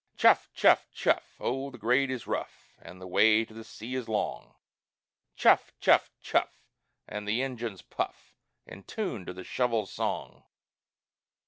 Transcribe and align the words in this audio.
"Chuff! 0.17 0.49
chuff! 0.55 0.87
chuff!" 0.91 1.35
Oh, 1.39 1.69
the 1.69 1.77
grade 1.77 2.09
is 2.09 2.25
rough, 2.25 2.73
An' 2.81 2.97
the 2.97 3.05
way 3.05 3.45
to 3.45 3.53
the 3.53 3.63
sea 3.63 3.93
is 3.93 4.09
long; 4.09 4.55
"Chuff! 5.35 5.73
chuff! 5.79 6.09
chuff!" 6.19 6.57
an' 7.07 7.25
the 7.25 7.43
engines 7.43 7.83
puff 7.83 8.33
In 8.65 8.81
tune 8.81 9.27
to 9.27 9.33
the 9.33 9.43
shovel's 9.43 9.91
song! 9.93 10.41